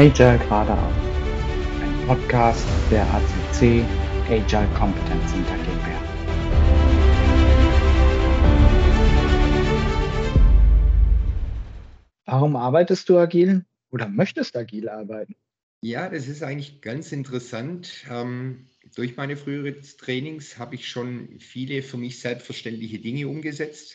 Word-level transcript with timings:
Agile 0.00 0.38
geradeaus. 0.38 0.94
Ein 1.82 2.06
Podcast 2.06 2.66
der 2.90 3.02
ACC 3.02 3.84
Agile 4.30 4.66
Competence 4.78 5.30
Center 5.30 5.54
GmbH. 5.58 6.00
Warum 12.24 12.56
arbeitest 12.56 13.10
du 13.10 13.18
agil 13.18 13.66
oder 13.90 14.08
möchtest 14.08 14.56
agil 14.56 14.88
arbeiten? 14.88 15.36
Ja, 15.82 16.08
das 16.08 16.28
ist 16.28 16.42
eigentlich 16.42 16.80
ganz 16.80 17.12
interessant. 17.12 18.06
Ähm, 18.10 18.70
durch 18.94 19.18
meine 19.18 19.36
früheren 19.36 19.82
Trainings 19.98 20.58
habe 20.58 20.76
ich 20.76 20.88
schon 20.88 21.38
viele 21.40 21.82
für 21.82 21.98
mich 21.98 22.20
selbstverständliche 22.20 23.00
Dinge 23.00 23.28
umgesetzt 23.28 23.94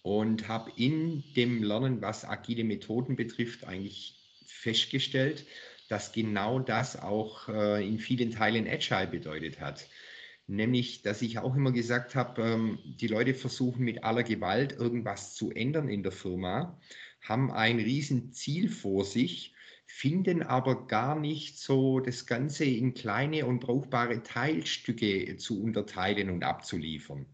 und 0.00 0.48
habe 0.48 0.72
in 0.76 1.22
dem 1.36 1.62
Lernen, 1.62 2.00
was 2.00 2.24
agile 2.24 2.64
Methoden 2.64 3.16
betrifft, 3.16 3.64
eigentlich 3.64 4.21
festgestellt, 4.46 5.46
dass 5.88 6.12
genau 6.12 6.58
das 6.58 7.00
auch 7.00 7.48
äh, 7.48 7.86
in 7.86 7.98
vielen 7.98 8.30
Teilen 8.30 8.66
Agile 8.66 9.08
bedeutet 9.08 9.60
hat. 9.60 9.88
Nämlich, 10.46 11.02
dass 11.02 11.22
ich 11.22 11.38
auch 11.38 11.54
immer 11.54 11.72
gesagt 11.72 12.14
habe, 12.14 12.42
ähm, 12.42 12.78
die 12.84 13.06
Leute 13.08 13.34
versuchen 13.34 13.84
mit 13.84 14.02
aller 14.04 14.22
Gewalt 14.22 14.72
irgendwas 14.72 15.34
zu 15.34 15.50
ändern 15.50 15.88
in 15.88 16.02
der 16.02 16.12
Firma, 16.12 16.80
haben 17.20 17.52
ein 17.52 17.78
Riesenziel 17.78 18.68
vor 18.68 19.04
sich, 19.04 19.54
finden 19.86 20.42
aber 20.42 20.86
gar 20.86 21.18
nicht 21.18 21.58
so 21.58 22.00
das 22.00 22.26
Ganze 22.26 22.64
in 22.64 22.94
kleine 22.94 23.46
und 23.46 23.60
brauchbare 23.60 24.22
Teilstücke 24.22 25.36
zu 25.36 25.62
unterteilen 25.62 26.30
und 26.30 26.42
abzuliefern. 26.42 27.26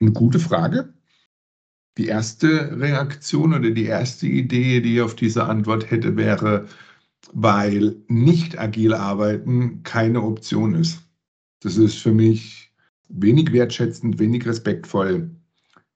Eine 0.00 0.12
gute 0.12 0.38
Frage. 0.38 0.92
Die 1.98 2.06
erste 2.06 2.78
Reaktion 2.78 3.54
oder 3.54 3.70
die 3.70 3.86
erste 3.86 4.26
Idee, 4.26 4.80
die 4.80 4.96
ich 4.96 5.00
auf 5.00 5.16
diese 5.16 5.44
Antwort 5.44 5.90
hätte, 5.90 6.16
wäre, 6.16 6.66
weil 7.32 7.96
nicht 8.08 8.58
agil 8.58 8.94
arbeiten 8.94 9.82
keine 9.82 10.22
Option 10.22 10.74
ist. 10.74 11.00
Das 11.60 11.78
ist 11.78 11.96
für 11.98 12.12
mich 12.12 12.72
wenig 13.08 13.52
wertschätzend, 13.52 14.18
wenig 14.18 14.46
respektvoll, 14.46 15.30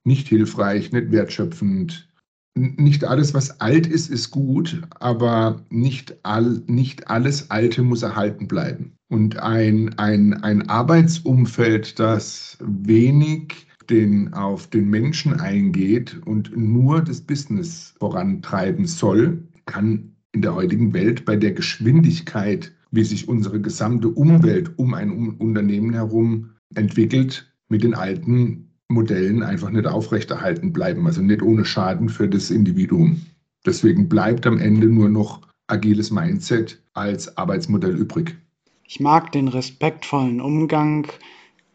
nicht 0.03 0.27
hilfreich, 0.27 0.91
nicht 0.91 1.11
wertschöpfend. 1.11 2.07
Nicht 2.53 3.05
alles, 3.05 3.33
was 3.33 3.61
alt 3.61 3.87
ist, 3.87 4.09
ist 4.09 4.31
gut, 4.31 4.81
aber 4.99 5.65
nicht, 5.69 6.17
all, 6.23 6.61
nicht 6.67 7.09
alles 7.09 7.49
Alte 7.49 7.81
muss 7.81 8.01
erhalten 8.01 8.47
bleiben. 8.47 8.97
Und 9.07 9.37
ein, 9.37 9.97
ein, 9.97 10.33
ein 10.43 10.67
Arbeitsumfeld, 10.67 11.97
das 11.97 12.57
wenig 12.59 13.67
den, 13.91 14.33
auf 14.33 14.67
den 14.67 14.89
Menschen 14.89 15.39
eingeht 15.39 16.21
und 16.25 16.55
nur 16.55 17.01
das 17.01 17.21
Business 17.21 17.93
vorantreiben 17.99 18.85
soll, 18.85 19.43
kann 19.65 20.15
in 20.31 20.41
der 20.41 20.55
heutigen 20.55 20.93
Welt 20.93 21.25
bei 21.25 21.35
der 21.35 21.51
Geschwindigkeit, 21.51 22.71
wie 22.91 23.03
sich 23.03 23.27
unsere 23.27 23.59
gesamte 23.59 24.07
Umwelt 24.07 24.77
um 24.77 24.93
ein 24.93 25.11
Unternehmen 25.11 25.93
herum 25.93 26.51
entwickelt, 26.73 27.53
mit 27.67 27.83
den 27.83 27.93
alten 27.93 28.69
Modellen 28.87 29.43
einfach 29.43 29.69
nicht 29.69 29.87
aufrechterhalten 29.87 30.73
bleiben, 30.73 31.05
also 31.05 31.21
nicht 31.21 31.41
ohne 31.41 31.65
Schaden 31.65 32.09
für 32.09 32.27
das 32.27 32.49
Individuum. 32.49 33.21
Deswegen 33.65 34.09
bleibt 34.09 34.47
am 34.47 34.57
Ende 34.57 34.87
nur 34.87 35.09
noch 35.09 35.41
agiles 35.67 36.11
Mindset 36.11 36.81
als 36.93 37.37
Arbeitsmodell 37.37 37.95
übrig. 37.95 38.35
Ich 38.85 38.99
mag 38.99 39.31
den 39.31 39.47
respektvollen 39.47 40.41
Umgang 40.41 41.07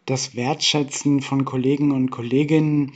das 0.07 0.37
Wertschätzen 0.37 1.21
von 1.21 1.45
Kollegen 1.45 1.91
und 1.91 2.11
Kolleginnen, 2.11 2.93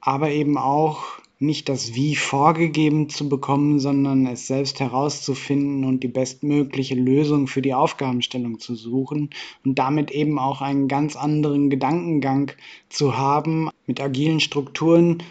aber 0.00 0.30
eben 0.30 0.56
auch 0.56 1.04
nicht 1.40 1.68
das 1.68 1.94
Wie 1.94 2.14
vorgegeben 2.14 3.08
zu 3.08 3.28
bekommen, 3.28 3.80
sondern 3.80 4.26
es 4.26 4.46
selbst 4.46 4.80
herauszufinden 4.80 5.84
und 5.84 6.02
die 6.02 6.08
bestmögliche 6.08 6.94
Lösung 6.94 7.48
für 7.48 7.60
die 7.60 7.74
Aufgabenstellung 7.74 8.60
zu 8.60 8.74
suchen 8.76 9.30
und 9.64 9.78
damit 9.78 10.10
eben 10.12 10.38
auch 10.38 10.62
einen 10.62 10.88
ganz 10.88 11.16
anderen 11.16 11.70
Gedankengang 11.70 12.52
zu 12.88 13.16
haben, 13.16 13.68
mit 13.86 14.00
agilen 14.00 14.40
Strukturen 14.40 15.22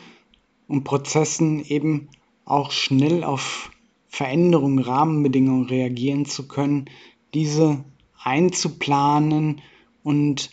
und 0.68 0.84
Prozessen 0.84 1.64
eben 1.66 2.10
auch 2.46 2.72
schnell 2.72 3.24
auf 3.24 3.72
Veränderungen, 4.08 4.80
Rahmenbedingungen 4.80 5.66
reagieren 5.66 6.26
zu 6.26 6.48
können, 6.48 6.86
diese 7.34 7.84
einzuplanen 8.22 9.62
und 10.04 10.52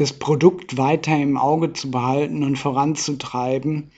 das 0.00 0.14
Produkt 0.14 0.78
weiter 0.78 1.14
im 1.14 1.36
Auge 1.36 1.74
zu 1.74 1.90
behalten 1.90 2.42
und 2.42 2.56
voranzutreiben 2.56 3.90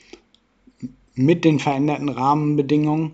mit 1.15 1.45
den 1.45 1.61
veränderten 1.61 2.09
Rahmenbedingungen, 2.09 3.13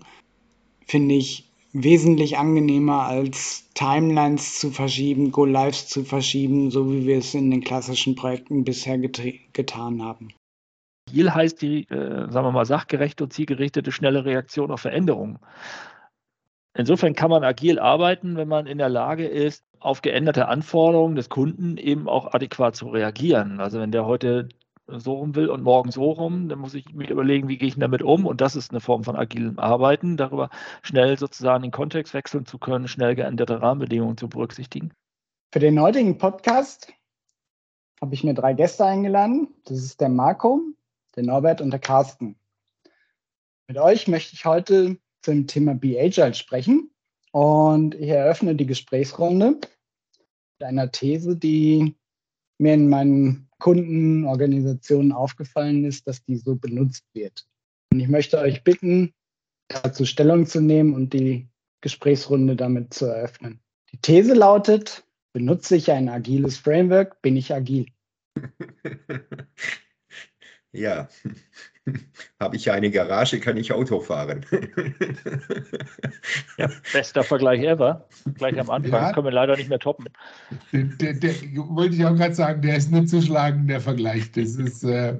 finde 0.87 1.13
ich 1.13 1.51
wesentlich 1.71 2.39
angenehmer 2.39 3.03
als 3.03 3.69
Timelines 3.75 4.59
zu 4.59 4.71
verschieben, 4.71 5.31
Go-Lives 5.31 5.87
zu 5.87 6.03
verschieben, 6.03 6.71
so 6.71 6.91
wie 6.91 7.05
wir 7.05 7.19
es 7.19 7.35
in 7.35 7.51
den 7.51 7.63
klassischen 7.63 8.15
Projekten 8.15 8.63
bisher 8.63 8.97
get 8.97 9.21
getan 9.53 10.01
haben. 10.01 10.29
Agil 11.09 11.31
heißt 11.31 11.61
die, 11.61 11.83
äh, 11.89 12.31
sagen 12.31 12.47
wir 12.47 12.51
mal, 12.51 12.65
sachgerechte 12.65 13.23
und 13.23 13.33
zielgerichtete, 13.33 13.91
schnelle 13.91 14.25
Reaktion 14.25 14.71
auf 14.71 14.81
Veränderungen. 14.81 15.37
Insofern 16.75 17.13
kann 17.13 17.29
man 17.29 17.43
agil 17.43 17.77
arbeiten, 17.77 18.35
wenn 18.35 18.47
man 18.47 18.65
in 18.65 18.79
der 18.79 18.89
Lage 18.89 19.27
ist, 19.27 19.63
auf 19.79 20.01
geänderte 20.01 20.47
Anforderungen 20.47 21.15
des 21.15 21.29
Kunden 21.29 21.77
eben 21.77 22.07
auch 22.07 22.33
adäquat 22.33 22.75
zu 22.75 22.89
reagieren. 22.89 23.59
Also 23.59 23.79
wenn 23.79 23.91
der 23.91 24.05
heute 24.05 24.49
so 24.87 25.13
rum 25.13 25.35
will 25.35 25.49
und 25.49 25.63
morgen 25.63 25.91
so 25.91 26.11
rum, 26.11 26.49
dann 26.49 26.59
muss 26.59 26.73
ich 26.73 26.93
mir 26.93 27.09
überlegen, 27.09 27.47
wie 27.47 27.57
gehe 27.57 27.67
ich 27.67 27.77
damit 27.77 28.01
um? 28.01 28.25
Und 28.25 28.41
das 28.41 28.55
ist 28.55 28.71
eine 28.71 28.79
Form 28.79 29.03
von 29.03 29.15
agilem 29.15 29.59
Arbeiten, 29.59 30.17
darüber 30.17 30.49
schnell 30.81 31.17
sozusagen 31.17 31.63
den 31.63 31.71
Kontext 31.71 32.13
wechseln 32.13 32.45
zu 32.45 32.57
können, 32.57 32.87
schnell 32.87 33.15
geänderte 33.15 33.61
Rahmenbedingungen 33.61 34.17
zu 34.17 34.27
berücksichtigen. 34.27 34.91
Für 35.51 35.59
den 35.59 35.79
heutigen 35.79 36.17
Podcast 36.17 36.93
habe 38.01 38.13
ich 38.13 38.23
mir 38.23 38.33
drei 38.33 38.53
Gäste 38.53 38.85
eingeladen. 38.85 39.49
Das 39.65 39.77
ist 39.77 40.01
der 40.01 40.09
Marco, 40.09 40.61
der 41.15 41.23
Norbert 41.23 41.61
und 41.61 41.71
der 41.71 41.79
Carsten. 41.79 42.35
Mit 43.67 43.77
euch 43.77 44.07
möchte 44.07 44.33
ich 44.33 44.45
heute 44.45 44.97
zum 45.21 45.47
Thema 45.47 45.75
Be 45.75 45.99
Agile 45.99 46.33
sprechen. 46.33 46.91
Und 47.31 47.95
ich 47.95 48.09
eröffne 48.09 48.55
die 48.55 48.65
Gesprächsrunde 48.65 49.51
mit 49.51 50.67
einer 50.67 50.91
These, 50.91 51.35
die 51.35 51.95
mir 52.57 52.73
in 52.73 52.89
meinen 52.89 53.49
Kundenorganisationen 53.59 55.11
aufgefallen 55.11 55.85
ist, 55.85 56.07
dass 56.07 56.23
die 56.23 56.37
so 56.37 56.55
benutzt 56.55 57.05
wird. 57.13 57.45
Und 57.91 57.99
ich 57.99 58.07
möchte 58.07 58.39
euch 58.39 58.63
bitten, 58.63 59.13
dazu 59.67 60.05
Stellung 60.05 60.45
zu 60.45 60.61
nehmen 60.61 60.93
und 60.93 61.13
die 61.13 61.47
Gesprächsrunde 61.81 62.55
damit 62.55 62.93
zu 62.93 63.05
eröffnen. 63.05 63.59
Die 63.91 63.97
These 63.97 64.33
lautet, 64.33 65.05
benutze 65.33 65.75
ich 65.75 65.91
ein 65.91 66.09
agiles 66.09 66.57
Framework, 66.57 67.21
bin 67.21 67.37
ich 67.37 67.53
agil. 67.53 67.87
Ja, 70.79 71.09
habe 72.39 72.55
ich 72.55 72.71
eine 72.71 72.89
Garage, 72.89 73.39
kann 73.41 73.57
ich 73.57 73.73
Auto 73.73 73.99
fahren. 73.99 74.45
ja, 76.57 76.69
bester 76.93 77.23
Vergleich 77.23 77.61
ever. 77.63 78.07
Gleich 78.35 78.57
am 78.57 78.69
Anfang. 78.69 78.91
Ja. 78.91 79.11
Können 79.11 79.25
wir 79.25 79.33
leider 79.33 79.57
nicht 79.57 79.69
mehr 79.69 79.79
toppen. 79.79 80.05
Der, 80.71 80.83
der, 80.83 81.13
der, 81.15 81.33
wollte 81.67 81.95
ich 81.95 82.05
auch 82.05 82.15
gerade 82.15 82.33
sagen, 82.33 82.61
der 82.61 82.77
ist 82.77 82.91
nicht 82.91 83.09
zu 83.09 83.21
schlagen, 83.21 83.67
der 83.67 83.81
Vergleich. 83.81 84.31
Das 84.31 84.55
ist 84.55 84.83
äh, 84.85 85.17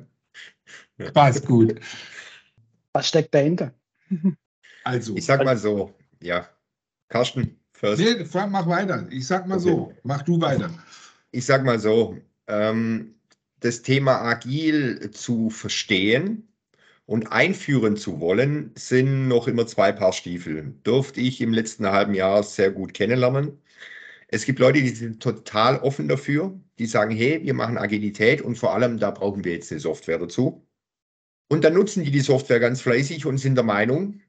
passt 1.14 1.46
gut. 1.46 1.76
Was 2.94 3.10
steckt 3.10 3.36
dahinter? 3.36 3.74
Also. 4.86 5.16
Ich 5.18 5.26
sag 5.26 5.44
mal 5.44 5.58
so, 5.58 5.94
ja. 6.22 6.48
Carsten, 7.10 7.60
first. 7.74 8.02
Nee, 8.02 8.26
mach 8.48 8.68
weiter. 8.68 9.08
Ich 9.10 9.28
sag 9.28 9.46
mal 9.46 9.58
okay. 9.58 9.70
so, 9.70 9.94
mach 10.04 10.22
du 10.22 10.40
weiter. 10.40 10.70
Ich 11.32 11.46
sag 11.46 11.66
mal 11.66 11.80
so, 11.80 12.18
ähm, 12.48 13.19
das 13.60 13.82
Thema 13.82 14.22
agil 14.22 15.12
zu 15.12 15.50
verstehen 15.50 16.48
und 17.06 17.32
einführen 17.32 17.98
zu 17.98 18.20
wollen, 18.20 18.72
sind 18.76 19.28
noch 19.28 19.48
immer 19.48 19.68
zwei 19.68 19.92
Paar 19.92 20.14
Stiefel. 20.14 20.76
Durfte 20.84 21.22
ich 21.22 21.42
im 21.42 21.54
letzten 21.54 21.88
halben 21.88 22.14
Jahr 22.14 22.44
sehr 22.44 22.72
gut 22.72 22.94
kennenlernen. 22.94 23.62
Es 24.28 24.46
gibt 24.46 24.60
Leute, 24.60 24.82
die 24.82 24.90
sind 24.90 25.22
total 25.22 25.80
offen 25.80 26.08
dafür, 26.08 26.60
die 26.78 26.86
sagen, 26.86 27.16
hey, 27.16 27.44
wir 27.44 27.54
machen 27.56 27.78
Agilität 27.78 28.42
und 28.42 28.58
vor 28.58 28.74
allem, 28.76 29.00
da 29.00 29.12
brauchen 29.12 29.44
wir 29.44 29.54
jetzt 29.54 29.72
eine 29.72 29.80
Software 29.82 30.20
dazu. 30.20 30.66
Und 31.50 31.64
dann 31.64 31.74
nutzen 31.74 32.04
die 32.04 32.12
die 32.12 32.20
Software 32.20 32.60
ganz 32.60 32.82
fleißig 32.82 33.26
und 33.26 33.40
sind 33.40 33.56
der 33.56 33.64
Meinung, 33.64 34.22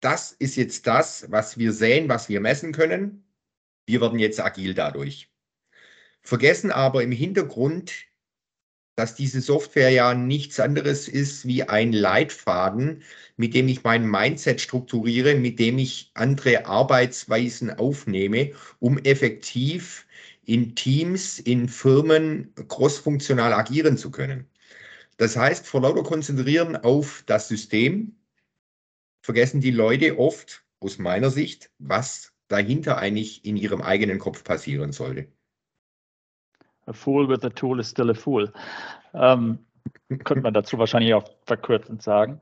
das 0.00 0.32
ist 0.32 0.56
jetzt 0.56 0.86
das, 0.86 1.30
was 1.30 1.56
wir 1.56 1.72
sehen, 1.72 2.08
was 2.08 2.28
wir 2.28 2.40
messen 2.40 2.72
können. 2.72 3.24
Wir 3.86 4.00
werden 4.00 4.18
jetzt 4.18 4.40
agil 4.40 4.74
dadurch. 4.74 5.32
Vergessen 6.20 6.70
aber 6.70 7.02
im 7.02 7.12
Hintergrund 7.12 8.06
dass 8.94 9.14
diese 9.14 9.40
Software 9.40 9.90
ja 9.90 10.14
nichts 10.14 10.60
anderes 10.60 11.08
ist 11.08 11.46
wie 11.46 11.62
ein 11.62 11.92
Leitfaden, 11.92 13.02
mit 13.36 13.54
dem 13.54 13.68
ich 13.68 13.84
mein 13.84 14.08
Mindset 14.08 14.60
strukturiere, 14.60 15.34
mit 15.34 15.58
dem 15.58 15.78
ich 15.78 16.10
andere 16.14 16.66
Arbeitsweisen 16.66 17.70
aufnehme, 17.70 18.52
um 18.80 18.98
effektiv 18.98 20.06
in 20.44 20.74
Teams, 20.74 21.38
in 21.38 21.68
Firmen 21.68 22.52
crossfunktional 22.68 23.52
agieren 23.52 23.96
zu 23.96 24.10
können. 24.10 24.48
Das 25.16 25.36
heißt, 25.36 25.66
vor 25.66 25.82
lauter 25.82 26.02
Konzentrieren 26.02 26.76
auf 26.76 27.22
das 27.26 27.48
System 27.48 28.16
vergessen 29.22 29.60
die 29.60 29.70
Leute 29.70 30.18
oft, 30.18 30.64
aus 30.80 30.98
meiner 30.98 31.30
Sicht, 31.30 31.70
was 31.78 32.32
dahinter 32.48 32.98
eigentlich 32.98 33.44
in 33.44 33.56
ihrem 33.56 33.82
eigenen 33.82 34.18
Kopf 34.18 34.42
passieren 34.44 34.92
sollte. 34.92 35.28
A 36.86 36.92
fool 36.92 37.28
with 37.28 37.44
a 37.44 37.50
tool 37.50 37.78
is 37.80 37.90
still 37.90 38.10
a 38.10 38.14
fool. 38.14 38.52
Ähm, 39.14 39.58
könnte 40.08 40.42
man 40.42 40.54
dazu 40.54 40.78
wahrscheinlich 40.78 41.14
auch 41.14 41.24
verkürzend 41.44 42.02
sagen. 42.02 42.40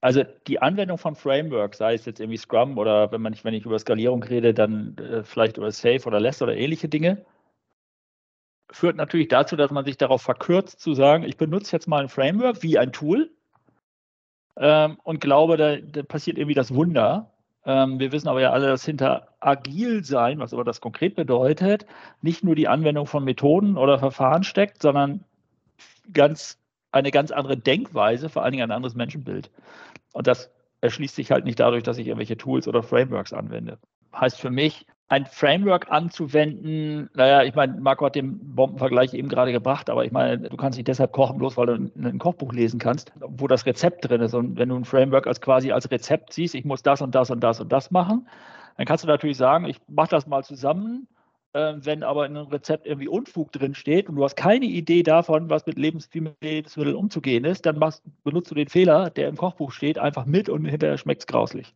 Also 0.00 0.22
die 0.46 0.60
Anwendung 0.60 0.98
von 0.98 1.14
Frameworks, 1.14 1.78
sei 1.78 1.94
es 1.94 2.04
jetzt 2.04 2.20
irgendwie 2.20 2.36
Scrum 2.36 2.76
oder 2.76 3.10
wenn 3.10 3.22
man 3.22 3.34
wenn 3.42 3.54
ich 3.54 3.64
über 3.64 3.78
Skalierung 3.78 4.22
rede, 4.22 4.52
dann 4.52 4.96
äh, 4.98 5.24
vielleicht 5.24 5.56
über 5.56 5.72
Safe 5.72 6.04
oder 6.06 6.20
Less 6.20 6.42
oder 6.42 6.54
ähnliche 6.54 6.88
Dinge, 6.88 7.24
führt 8.70 8.96
natürlich 8.96 9.28
dazu, 9.28 9.56
dass 9.56 9.70
man 9.70 9.84
sich 9.84 9.96
darauf 9.96 10.22
verkürzt 10.22 10.80
zu 10.80 10.94
sagen, 10.94 11.24
ich 11.24 11.36
benutze 11.36 11.72
jetzt 11.74 11.88
mal 11.88 12.02
ein 12.02 12.08
Framework 12.08 12.62
wie 12.62 12.76
ein 12.76 12.92
Tool 12.92 13.30
ähm, 14.56 14.98
und 15.02 15.20
glaube, 15.20 15.56
da, 15.56 15.76
da, 15.76 16.02
passiert 16.02 16.38
irgendwie 16.38 16.54
das 16.54 16.74
Wunder. 16.74 17.33
Ähm, 17.66 17.98
wir 17.98 18.12
wissen 18.12 18.28
aber 18.28 18.40
ja 18.40 18.50
alle, 18.50 18.68
dass 18.68 18.84
hinter 18.84 19.28
agil 19.40 20.04
sein, 20.04 20.38
was 20.38 20.52
aber 20.52 20.64
das 20.64 20.80
konkret 20.80 21.14
bedeutet, 21.14 21.86
nicht 22.20 22.44
nur 22.44 22.54
die 22.54 22.68
Anwendung 22.68 23.06
von 23.06 23.24
Methoden 23.24 23.76
oder 23.76 23.98
Verfahren 23.98 24.44
steckt, 24.44 24.82
sondern 24.82 25.24
ganz 26.12 26.58
eine 26.92 27.10
ganz 27.10 27.30
andere 27.30 27.56
Denkweise, 27.56 28.28
vor 28.28 28.42
allen 28.42 28.52
Dingen 28.52 28.64
ein 28.64 28.76
anderes 28.76 28.94
Menschenbild. 28.94 29.50
Und 30.12 30.26
das 30.26 30.50
erschließt 30.80 31.16
sich 31.16 31.30
halt 31.30 31.44
nicht 31.44 31.58
dadurch, 31.58 31.82
dass 31.82 31.98
ich 31.98 32.06
irgendwelche 32.06 32.36
Tools 32.36 32.68
oder 32.68 32.82
Frameworks 32.82 33.32
anwende. 33.32 33.78
Heißt 34.14 34.38
für 34.38 34.50
mich, 34.50 34.86
ein 35.08 35.26
Framework 35.26 35.90
anzuwenden, 35.90 37.10
naja, 37.14 37.42
ich 37.42 37.54
meine, 37.54 37.80
Marco 37.80 38.06
hat 38.06 38.14
den 38.14 38.54
Bombenvergleich 38.54 39.12
eben 39.14 39.28
gerade 39.28 39.52
gebracht, 39.52 39.90
aber 39.90 40.04
ich 40.04 40.12
meine, 40.12 40.38
du 40.38 40.56
kannst 40.56 40.78
nicht 40.78 40.88
deshalb 40.88 41.12
kochen, 41.12 41.38
bloß 41.38 41.56
weil 41.56 41.66
du 41.66 41.74
ein 41.74 42.18
Kochbuch 42.18 42.52
lesen 42.52 42.78
kannst, 42.80 43.12
wo 43.20 43.46
das 43.46 43.66
Rezept 43.66 44.08
drin 44.08 44.22
ist. 44.22 44.34
Und 44.34 44.56
wenn 44.56 44.70
du 44.70 44.76
ein 44.76 44.84
Framework 44.84 45.26
als 45.26 45.40
quasi 45.40 45.72
als 45.72 45.90
Rezept 45.90 46.32
siehst, 46.32 46.54
ich 46.54 46.64
muss 46.64 46.82
das 46.82 47.02
und 47.02 47.14
das 47.14 47.30
und 47.30 47.40
das 47.40 47.60
und 47.60 47.70
das 47.70 47.90
machen, 47.90 48.28
dann 48.76 48.86
kannst 48.86 49.04
du 49.04 49.08
natürlich 49.08 49.36
sagen, 49.36 49.66
ich 49.66 49.78
mache 49.88 50.08
das 50.08 50.26
mal 50.26 50.42
zusammen 50.42 51.06
äh, 51.54 51.74
wenn 51.78 52.02
aber 52.02 52.26
in 52.26 52.36
einem 52.36 52.48
Rezept 52.48 52.86
irgendwie 52.86 53.08
Unfug 53.08 53.52
drin 53.52 53.74
steht 53.74 54.08
und 54.08 54.16
du 54.16 54.24
hast 54.24 54.36
keine 54.36 54.66
Idee 54.66 55.02
davon, 55.02 55.48
was 55.50 55.64
mit 55.66 55.78
Lebensmitteln 55.78 56.94
umzugehen 56.94 57.44
ist, 57.44 57.64
dann 57.64 57.78
machst, 57.78 58.02
benutzt 58.24 58.50
du 58.50 58.54
den 58.54 58.68
Fehler, 58.68 59.10
der 59.10 59.28
im 59.28 59.36
Kochbuch 59.36 59.72
steht, 59.72 59.98
einfach 59.98 60.26
mit 60.26 60.48
und 60.48 60.64
hinterher 60.64 60.98
schmeckt 60.98 61.22
es 61.22 61.26
grauslich. 61.26 61.74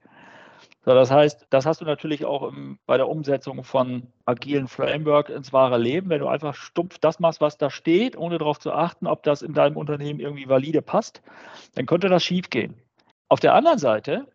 So, 0.88 0.94
das 0.94 1.10
heißt, 1.10 1.48
das 1.50 1.66
hast 1.66 1.82
du 1.82 1.84
natürlich 1.84 2.24
auch 2.24 2.44
im, 2.44 2.78
bei 2.86 2.96
der 2.96 3.10
Umsetzung 3.10 3.62
von 3.62 4.04
agilen 4.24 4.68
Framework 4.68 5.28
ins 5.28 5.52
wahre 5.52 5.76
Leben, 5.76 6.08
wenn 6.08 6.20
du 6.20 6.28
einfach 6.28 6.54
stumpf 6.54 6.98
das 6.98 7.20
machst, 7.20 7.42
was 7.42 7.58
da 7.58 7.68
steht, 7.68 8.16
ohne 8.16 8.38
darauf 8.38 8.58
zu 8.58 8.72
achten, 8.72 9.06
ob 9.06 9.22
das 9.22 9.42
in 9.42 9.52
deinem 9.52 9.76
Unternehmen 9.76 10.18
irgendwie 10.18 10.48
valide 10.48 10.80
passt, 10.80 11.20
dann 11.74 11.84
könnte 11.84 12.08
das 12.08 12.24
schiefgehen. 12.24 12.74
Auf 13.28 13.38
der 13.38 13.52
anderen 13.52 13.76
Seite 13.76 14.28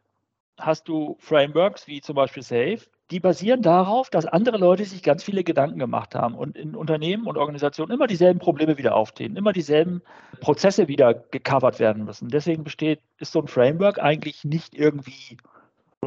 hast 0.60 0.88
du 0.88 1.18
Frameworks 1.20 1.88
wie 1.88 2.02
zum 2.02 2.16
Beispiel 2.16 2.44
Safe, 2.44 2.82
die 3.10 3.20
basieren 3.20 3.64
darauf, 3.64 4.12
dass 4.12 4.28
andere 4.28 4.60
Leute 4.60 4.86
sich 4.86 5.02
ganz 5.02 5.24
viele 5.24 5.44
Gedanken 5.44 5.80
gemacht 5.80 6.14
haben 6.14 6.36
und 6.36 6.56
in 6.56 6.76
Unternehmen 6.76 7.26
und 7.26 7.40
Organisationen 7.40 7.92
immer 7.92 8.06
dieselben 8.06 8.38
Probleme 8.38 8.78
wieder 8.78 8.94
auftreten, 8.94 9.38
immer 9.38 9.54
dieselben 9.54 10.04
Prozesse 10.40 10.88
wieder 10.88 11.16
gecovert 11.16 11.80
werden 11.80 12.06
müssen. 12.06 12.30
Deswegen 12.30 12.64
besteht, 12.64 13.00
ist 13.18 13.32
so 13.32 13.40
ein 13.42 13.48
Framework 13.48 13.98
eigentlich 13.98 14.44
nicht 14.44 14.76
irgendwie 14.76 15.38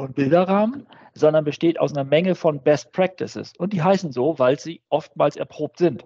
ein 0.02 0.12
Bilderrahmen, 0.12 0.86
sondern 1.14 1.44
besteht 1.44 1.80
aus 1.80 1.92
einer 1.92 2.04
Menge 2.04 2.34
von 2.34 2.62
Best 2.62 2.92
Practices. 2.92 3.52
Und 3.56 3.72
die 3.72 3.82
heißen 3.82 4.12
so, 4.12 4.38
weil 4.38 4.58
sie 4.58 4.82
oftmals 4.88 5.36
erprobt 5.36 5.78
sind. 5.78 6.04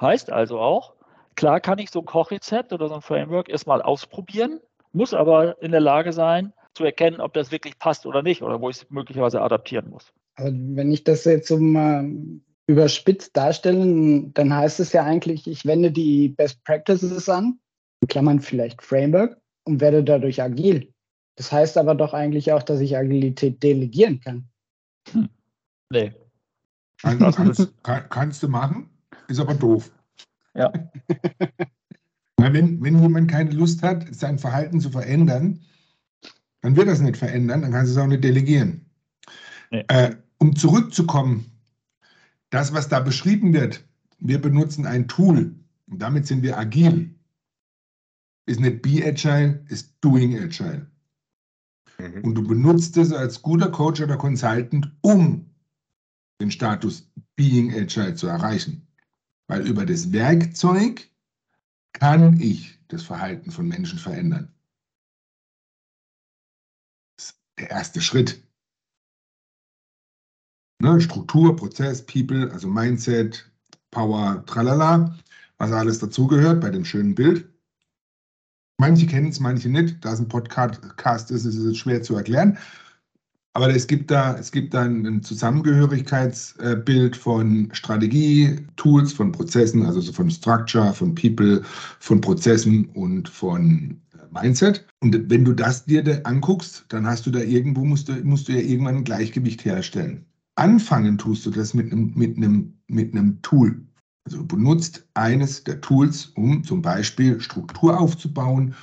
Heißt 0.00 0.30
also 0.30 0.58
auch, 0.58 0.94
klar 1.36 1.60
kann 1.60 1.78
ich 1.78 1.90
so 1.90 2.00
ein 2.00 2.06
Kochrezept 2.06 2.72
oder 2.72 2.88
so 2.88 2.94
ein 2.94 3.02
Framework 3.02 3.48
erstmal 3.48 3.82
ausprobieren, 3.82 4.60
muss 4.92 5.14
aber 5.14 5.62
in 5.62 5.70
der 5.70 5.80
Lage 5.80 6.12
sein, 6.12 6.52
zu 6.74 6.84
erkennen, 6.84 7.20
ob 7.20 7.34
das 7.34 7.52
wirklich 7.52 7.78
passt 7.78 8.06
oder 8.06 8.22
nicht 8.22 8.42
oder 8.42 8.60
wo 8.60 8.70
ich 8.70 8.76
es 8.76 8.90
möglicherweise 8.90 9.42
adaptieren 9.42 9.90
muss. 9.90 10.12
Also 10.36 10.52
wenn 10.52 10.92
ich 10.92 11.04
das 11.04 11.24
jetzt 11.24 11.48
so 11.48 11.58
mal 11.58 12.08
überspitzt 12.66 13.36
darstelle, 13.36 14.30
dann 14.32 14.54
heißt 14.54 14.80
es 14.80 14.92
ja 14.92 15.04
eigentlich, 15.04 15.46
ich 15.46 15.66
wende 15.66 15.90
die 15.90 16.28
Best 16.28 16.64
Practices 16.64 17.28
an, 17.28 17.58
in 18.00 18.08
Klammern 18.08 18.40
vielleicht 18.40 18.82
Framework, 18.82 19.36
und 19.64 19.80
werde 19.80 20.02
dadurch 20.02 20.42
agil. 20.42 20.92
Das 21.40 21.50
heißt 21.50 21.78
aber 21.78 21.94
doch 21.94 22.12
eigentlich 22.12 22.52
auch, 22.52 22.62
dass 22.62 22.80
ich 22.80 22.98
Agilität 22.98 23.62
delegieren 23.62 24.20
kann. 24.20 24.46
Hm. 25.10 25.30
Nee. 25.90 26.12
Also 27.02 27.30
kannst, 27.30 27.72
kann, 27.82 28.02
kannst, 28.10 28.42
du 28.42 28.48
machen, 28.48 28.90
ist 29.26 29.40
aber 29.40 29.54
doof. 29.54 29.90
Ja. 30.54 30.70
Weil 32.36 32.52
wenn, 32.52 32.82
wenn 32.82 33.00
jemand 33.00 33.30
keine 33.30 33.52
Lust 33.52 33.82
hat, 33.82 34.14
sein 34.14 34.38
Verhalten 34.38 34.82
zu 34.82 34.90
verändern, 34.90 35.60
dann 36.60 36.76
wird 36.76 36.88
das 36.88 37.00
nicht 37.00 37.16
verändern, 37.16 37.62
dann 37.62 37.72
kannst 37.72 37.90
du 37.90 37.98
es 37.98 38.04
auch 38.04 38.06
nicht 38.06 38.22
delegieren. 38.22 38.84
Nee. 39.70 39.86
Äh, 39.88 40.16
um 40.36 40.54
zurückzukommen, 40.54 41.50
das, 42.50 42.74
was 42.74 42.90
da 42.90 43.00
beschrieben 43.00 43.54
wird, 43.54 43.82
wir 44.18 44.42
benutzen 44.42 44.84
ein 44.84 45.08
Tool 45.08 45.54
und 45.86 46.02
damit 46.02 46.26
sind 46.26 46.42
wir 46.42 46.58
agil, 46.58 47.14
ist 48.44 48.60
nicht 48.60 48.82
Be 48.82 49.02
Agile, 49.06 49.64
ist 49.70 49.94
Doing 50.02 50.38
Agile. 50.38 50.90
Mhm. 52.00 52.24
Und 52.24 52.34
du 52.34 52.46
benutzt 52.46 52.96
es 52.96 53.12
als 53.12 53.42
guter 53.42 53.70
Coach 53.70 54.00
oder 54.00 54.16
Consultant, 54.16 54.90
um 55.02 55.50
den 56.40 56.50
Status 56.50 57.10
Being 57.36 57.72
Agile 57.72 58.14
zu 58.14 58.26
erreichen. 58.26 58.86
Weil 59.48 59.66
über 59.66 59.84
das 59.84 60.12
Werkzeug 60.12 61.08
kann 61.92 62.40
ich 62.40 62.78
das 62.88 63.02
Verhalten 63.02 63.50
von 63.50 63.68
Menschen 63.68 63.98
verändern. 63.98 64.52
Das 67.16 67.30
ist 67.30 67.40
der 67.58 67.70
erste 67.70 68.00
Schritt. 68.00 68.42
Ne, 70.82 71.00
Struktur, 71.00 71.56
Prozess, 71.56 72.04
People, 72.04 72.50
also 72.52 72.68
Mindset, 72.68 73.50
Power, 73.90 74.44
tralala, 74.46 75.14
was 75.58 75.72
alles 75.72 75.98
dazugehört 75.98 76.60
bei 76.60 76.70
dem 76.70 76.86
schönen 76.86 77.14
Bild. 77.14 77.49
Manche 78.80 79.06
kennen 79.06 79.28
es, 79.28 79.40
manche 79.40 79.68
nicht. 79.68 80.02
Da 80.02 80.14
es 80.14 80.20
ein 80.20 80.28
Podcast 80.28 81.30
ist, 81.30 81.44
ist 81.44 81.58
es 81.58 81.76
schwer 81.76 82.02
zu 82.02 82.16
erklären. 82.16 82.56
Aber 83.52 83.68
es 83.68 83.86
gibt 83.86 84.10
da, 84.10 84.34
es 84.38 84.50
gibt 84.52 84.72
da 84.72 84.84
ein 84.84 85.22
Zusammengehörigkeitsbild 85.22 87.14
von 87.14 87.68
Strategie, 87.72 88.56
Tools, 88.76 89.12
von 89.12 89.32
Prozessen, 89.32 89.84
also 89.84 90.00
von 90.10 90.30
Structure, 90.30 90.94
von 90.94 91.14
People, 91.14 91.60
von 91.98 92.22
Prozessen 92.22 92.86
und 92.94 93.28
von 93.28 94.00
äh, 94.14 94.40
Mindset. 94.42 94.86
Und 95.00 95.28
wenn 95.28 95.44
du 95.44 95.52
das 95.52 95.84
dir 95.84 96.22
anguckst, 96.24 96.86
dann 96.88 97.06
hast 97.06 97.26
du 97.26 97.30
da 97.30 97.40
irgendwo, 97.40 97.84
musst 97.84 98.08
du, 98.08 98.12
musst 98.24 98.48
du 98.48 98.52
ja 98.52 98.60
irgendwann 98.60 98.96
ein 98.96 99.04
Gleichgewicht 99.04 99.62
herstellen. 99.62 100.24
Anfangen 100.54 101.18
tust 101.18 101.44
du 101.44 101.50
das 101.50 101.74
mit 101.74 101.92
einem, 101.92 102.14
mit 102.14 102.38
einem, 102.38 102.72
mit 102.86 103.12
einem 103.12 103.42
Tool. 103.42 103.78
Also 104.24 104.44
benutzt 104.44 105.06
eines 105.14 105.64
der 105.64 105.80
Tools, 105.80 106.26
um 106.36 106.62
zum 106.62 106.82
Beispiel 106.82 107.40
Struktur 107.40 107.98
aufzubauen, 107.98 108.74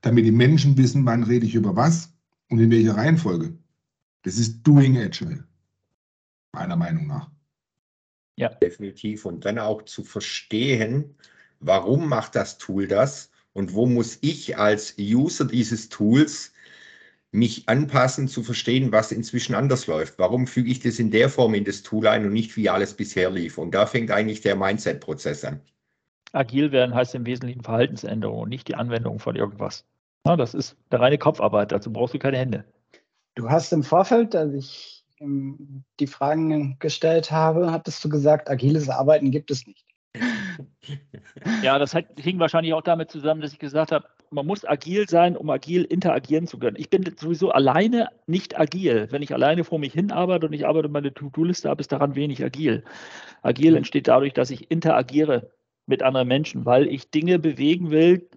damit 0.00 0.24
die 0.24 0.32
Menschen 0.32 0.76
wissen, 0.76 1.04
wann 1.04 1.22
rede 1.22 1.46
ich 1.46 1.54
über 1.54 1.76
was 1.76 2.12
und 2.48 2.58
in 2.58 2.70
welcher 2.70 2.96
Reihenfolge. 2.96 3.56
Das 4.22 4.38
ist 4.38 4.62
Doing 4.62 4.96
Agile, 4.98 5.44
meiner 6.52 6.76
Meinung 6.76 7.06
nach. 7.06 7.30
Ja, 8.36 8.48
definitiv. 8.48 9.24
Und 9.24 9.44
dann 9.44 9.58
auch 9.58 9.82
zu 9.82 10.04
verstehen, 10.04 11.14
warum 11.60 12.08
macht 12.08 12.34
das 12.34 12.58
Tool 12.58 12.86
das 12.86 13.30
und 13.52 13.72
wo 13.72 13.86
muss 13.86 14.18
ich 14.20 14.58
als 14.58 14.96
User 14.98 15.46
dieses 15.46 15.88
Tools 15.88 16.52
mich 17.32 17.68
anpassen, 17.68 18.28
zu 18.28 18.42
verstehen, 18.42 18.92
was 18.92 19.12
inzwischen 19.12 19.54
anders 19.54 19.86
läuft. 19.86 20.18
Warum 20.18 20.46
füge 20.46 20.70
ich 20.70 20.80
das 20.80 20.98
in 20.98 21.10
der 21.10 21.28
Form 21.28 21.54
in 21.54 21.64
das 21.64 21.82
Tool 21.82 22.06
ein 22.06 22.24
und 22.24 22.32
nicht 22.32 22.56
wie 22.56 22.70
alles 22.70 22.94
bisher 22.94 23.30
lief? 23.30 23.58
Und 23.58 23.74
da 23.74 23.86
fängt 23.86 24.10
eigentlich 24.10 24.40
der 24.40 24.56
Mindset-Prozess 24.56 25.44
an. 25.44 25.60
Agil 26.32 26.72
werden 26.72 26.94
heißt 26.94 27.14
im 27.14 27.26
Wesentlichen 27.26 27.62
Verhaltensänderung 27.62 28.40
und 28.40 28.48
nicht 28.48 28.68
die 28.68 28.74
Anwendung 28.74 29.18
von 29.18 29.36
irgendwas. 29.36 29.84
Ja, 30.26 30.36
das 30.36 30.54
ist 30.54 30.76
eine 30.90 31.00
reine 31.00 31.18
Kopfarbeit, 31.18 31.72
dazu 31.72 31.92
brauchst 31.92 32.14
du 32.14 32.18
keine 32.18 32.38
Hände. 32.38 32.64
Du 33.34 33.48
hast 33.48 33.72
im 33.72 33.82
Vorfeld, 33.82 34.34
als 34.34 34.54
ich 34.54 35.04
die 35.20 36.06
Fragen 36.06 36.78
gestellt 36.78 37.30
habe, 37.30 37.70
hattest 37.72 38.04
du 38.04 38.08
gesagt, 38.08 38.50
agiles 38.50 38.88
Arbeiten 38.88 39.30
gibt 39.30 39.50
es 39.50 39.66
nicht. 39.66 39.85
Ja, 41.62 41.78
das 41.78 41.94
hing 42.18 42.38
wahrscheinlich 42.38 42.74
auch 42.74 42.82
damit 42.82 43.10
zusammen, 43.10 43.40
dass 43.40 43.52
ich 43.52 43.58
gesagt 43.58 43.92
habe, 43.92 44.06
man 44.30 44.46
muss 44.46 44.64
agil 44.64 45.08
sein, 45.08 45.36
um 45.36 45.50
agil 45.50 45.84
interagieren 45.84 46.46
zu 46.46 46.58
können. 46.58 46.76
Ich 46.78 46.90
bin 46.90 47.04
sowieso 47.16 47.50
alleine 47.50 48.08
nicht 48.26 48.58
agil. 48.58 49.08
Wenn 49.10 49.22
ich 49.22 49.32
alleine 49.32 49.64
vor 49.64 49.78
mich 49.78 49.92
hin 49.92 50.12
arbeite 50.12 50.46
und 50.46 50.52
ich 50.52 50.66
arbeite 50.66 50.88
meine 50.88 51.12
To-Do-Liste 51.12 51.70
ab, 51.70 51.80
ist 51.80 51.92
daran 51.92 52.14
wenig 52.14 52.44
agil. 52.44 52.84
Agil 53.42 53.72
mhm. 53.72 53.78
entsteht 53.78 54.08
dadurch, 54.08 54.32
dass 54.32 54.50
ich 54.50 54.70
interagiere 54.70 55.50
mit 55.86 56.02
anderen 56.02 56.28
Menschen, 56.28 56.64
weil 56.64 56.88
ich 56.88 57.10
Dinge 57.10 57.38
bewegen 57.38 57.90
will, 57.90 58.28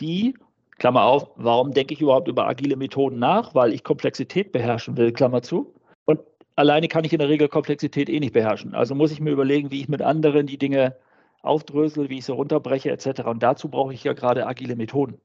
die, 0.00 0.34
Klammer 0.78 1.04
auf, 1.04 1.30
warum 1.36 1.72
denke 1.72 1.94
ich 1.94 2.00
überhaupt 2.00 2.28
über 2.28 2.48
agile 2.48 2.76
Methoden 2.76 3.18
nach? 3.18 3.54
Weil 3.54 3.72
ich 3.72 3.84
Komplexität 3.84 4.52
beherrschen 4.52 4.96
will, 4.96 5.12
Klammer 5.12 5.42
zu. 5.42 5.74
Und 6.04 6.20
alleine 6.56 6.88
kann 6.88 7.04
ich 7.04 7.12
in 7.12 7.20
der 7.20 7.28
Regel 7.28 7.48
Komplexität 7.48 8.08
eh 8.08 8.20
nicht 8.20 8.32
beherrschen. 8.32 8.74
Also 8.74 8.94
muss 8.94 9.12
ich 9.12 9.20
mir 9.20 9.30
überlegen, 9.30 9.70
wie 9.70 9.80
ich 9.80 9.88
mit 9.88 10.02
anderen 10.02 10.46
die 10.46 10.58
Dinge 10.58 10.96
aufdrösel, 11.44 12.08
wie 12.08 12.18
ich 12.18 12.24
sie 12.24 12.32
runterbreche, 12.32 12.90
etc. 12.90 13.22
Und 13.24 13.42
dazu 13.42 13.68
brauche 13.68 13.92
ich 13.92 14.04
ja 14.04 14.12
gerade 14.12 14.46
agile 14.46 14.76
Methoden. 14.76 15.20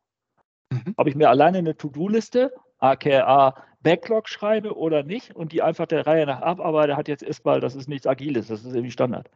Mhm. 0.71 0.93
Ob 0.97 1.07
ich 1.07 1.15
mir 1.15 1.29
alleine 1.29 1.59
eine 1.59 1.75
To-Do-Liste 1.75 2.53
AKA 2.79 3.55
Backlog 3.81 4.27
schreibe 4.27 4.77
oder 4.77 5.03
nicht 5.03 5.35
und 5.35 5.51
die 5.51 5.61
einfach 5.61 5.85
der 5.85 6.05
Reihe 6.05 6.25
nach 6.25 6.41
abarbeite, 6.41 6.97
hat 6.97 7.07
jetzt 7.07 7.23
erstmal, 7.23 7.61
das 7.61 7.75
ist 7.75 7.87
nichts 7.87 8.07
Agiles, 8.07 8.47
das 8.47 8.65
ist 8.65 8.73
irgendwie 8.73 8.91
Standard. 8.91 9.29